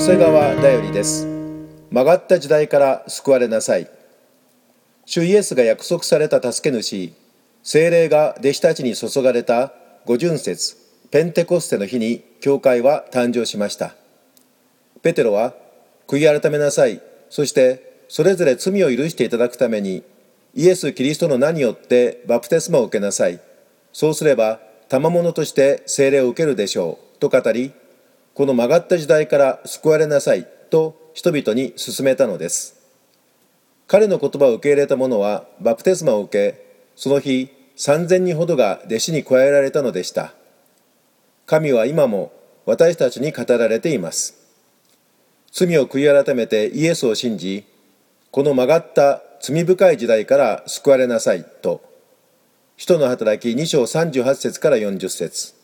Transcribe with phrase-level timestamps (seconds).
[0.00, 1.26] 瀬川だよりです。
[1.90, 3.86] 曲がった時代から救われなさい。
[5.04, 7.12] 主イエスが約束された助け主
[7.62, 9.74] 精霊が弟子たちに注がれた
[10.06, 10.78] 五巡節
[11.10, 13.94] ペンテコステの日に教会は誕生しました。
[15.02, 15.52] ペテロは
[16.06, 20.02] 悔い改めなさいそしてそれぞれ罪を許していただくために
[20.54, 23.38] イエス・キリストの名によってバプテスマを受けなさい。
[23.92, 27.74] そうすれば賜物として聖霊を受けるでしょうと語り
[28.34, 32.80] この曲がった時代から救われなさいと人々に勧めたのです。
[33.86, 40.32] 彼の言葉を受け入れた者はバプテスマを受けその日3000人ほどが弟子に加えられたのでした。
[41.46, 42.32] 神は今も
[42.66, 44.36] 私たちに語られています。
[45.50, 47.64] 罪を悔い改めてイエスを信じ
[48.30, 51.82] この曲がった罪深い時代から救われなさいと。
[52.76, 55.59] 使徒の働き2章38節から40節。